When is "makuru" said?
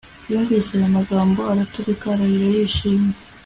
0.95-1.21